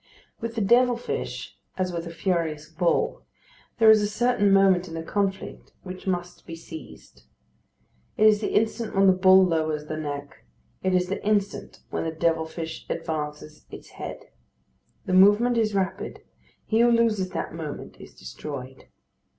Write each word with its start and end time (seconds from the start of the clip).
With 0.39 0.55
the 0.55 0.61
devil 0.61 0.97
fish, 0.97 1.59
as 1.77 1.93
with 1.93 2.07
a 2.07 2.11
furious 2.11 2.67
bull, 2.67 3.21
there 3.77 3.91
is 3.91 4.01
a 4.01 4.07
certain 4.07 4.51
moment 4.51 4.87
in 4.87 4.95
the 4.95 5.03
conflict 5.03 5.73
which 5.83 6.07
must 6.07 6.47
be 6.47 6.55
seized. 6.55 7.25
It 8.17 8.25
is 8.25 8.41
the 8.41 8.51
instant 8.51 8.95
when 8.95 9.05
the 9.05 9.13
bull 9.13 9.45
lowers 9.45 9.85
the 9.85 9.97
neck; 9.97 10.43
it 10.81 10.95
is 10.95 11.07
the 11.07 11.23
instant 11.23 11.81
when 11.91 12.03
the 12.03 12.11
devil 12.11 12.47
fish 12.47 12.83
advances 12.89 13.67
its 13.69 13.89
head. 13.89 14.25
The 15.05 15.13
movement 15.13 15.55
is 15.55 15.75
rapid. 15.75 16.21
He 16.65 16.79
who 16.79 16.89
loses 16.89 17.29
that 17.29 17.53
moment 17.53 17.97
is 18.01 18.15
destroyed. 18.15 18.85